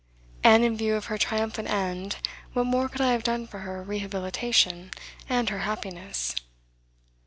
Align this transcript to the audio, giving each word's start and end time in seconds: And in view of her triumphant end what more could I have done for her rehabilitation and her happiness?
And 0.43 0.63
in 0.65 0.75
view 0.77 0.95
of 0.95 1.05
her 1.13 1.17
triumphant 1.19 1.67
end 1.67 2.15
what 2.53 2.63
more 2.63 2.89
could 2.89 3.01
I 3.01 3.11
have 3.11 3.21
done 3.21 3.45
for 3.45 3.59
her 3.59 3.83
rehabilitation 3.83 4.89
and 5.29 5.47
her 5.51 5.59
happiness? 5.59 6.33